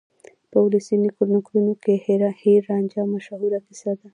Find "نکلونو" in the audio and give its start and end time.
1.03-1.71